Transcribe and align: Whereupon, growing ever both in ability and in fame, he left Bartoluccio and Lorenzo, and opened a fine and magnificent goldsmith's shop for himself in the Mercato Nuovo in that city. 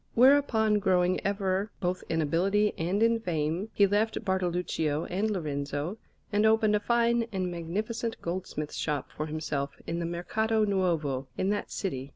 Whereupon, 0.15 0.79
growing 0.79 1.23
ever 1.23 1.69
both 1.79 2.03
in 2.09 2.23
ability 2.23 2.73
and 2.75 3.03
in 3.03 3.19
fame, 3.19 3.69
he 3.71 3.85
left 3.85 4.25
Bartoluccio 4.25 5.05
and 5.05 5.29
Lorenzo, 5.29 5.99
and 6.33 6.43
opened 6.43 6.75
a 6.75 6.79
fine 6.79 7.27
and 7.31 7.51
magnificent 7.51 8.19
goldsmith's 8.19 8.77
shop 8.77 9.11
for 9.15 9.27
himself 9.27 9.79
in 9.85 9.99
the 9.99 10.07
Mercato 10.07 10.65
Nuovo 10.65 11.27
in 11.37 11.49
that 11.49 11.69
city. 11.69 12.09